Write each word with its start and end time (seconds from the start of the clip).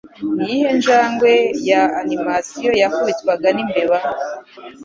Niyihe 0.37 0.69
njangwe 0.77 1.33
ya 1.69 1.81
animasiyo 2.01 2.71
yakubitwaga 2.81 3.47
n’imbeba 3.55 3.97